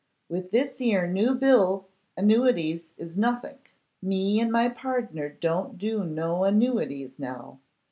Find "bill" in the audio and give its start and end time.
1.35-1.85